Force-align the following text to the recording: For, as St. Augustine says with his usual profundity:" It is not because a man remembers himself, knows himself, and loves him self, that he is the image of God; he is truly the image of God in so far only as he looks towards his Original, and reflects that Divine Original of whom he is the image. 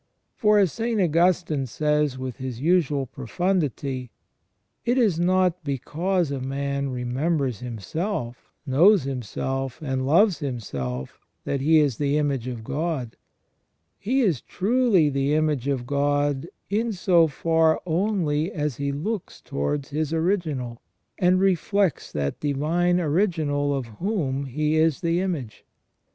For, 0.33 0.57
as 0.57 0.71
St. 0.73 0.99
Augustine 0.99 1.67
says 1.67 2.17
with 2.17 2.37
his 2.37 2.59
usual 2.59 3.05
profundity:" 3.05 4.09
It 4.83 4.97
is 4.97 5.19
not 5.19 5.63
because 5.63 6.31
a 6.31 6.39
man 6.41 6.89
remembers 6.89 7.59
himself, 7.59 8.51
knows 8.65 9.03
himself, 9.03 9.79
and 9.79 10.03
loves 10.07 10.39
him 10.39 10.59
self, 10.59 11.19
that 11.43 11.61
he 11.61 11.77
is 11.77 11.97
the 11.97 12.17
image 12.17 12.47
of 12.47 12.63
God; 12.63 13.15
he 13.99 14.21
is 14.21 14.41
truly 14.41 15.07
the 15.09 15.35
image 15.35 15.67
of 15.67 15.85
God 15.85 16.47
in 16.67 16.91
so 16.93 17.27
far 17.27 17.79
only 17.85 18.51
as 18.51 18.77
he 18.77 18.91
looks 18.91 19.39
towards 19.39 19.89
his 19.91 20.11
Original, 20.11 20.81
and 21.19 21.39
reflects 21.39 22.11
that 22.11 22.39
Divine 22.39 22.99
Original 22.99 23.75
of 23.75 23.85
whom 24.01 24.45
he 24.45 24.77
is 24.77 25.01
the 25.01 25.19
image. 25.19 25.63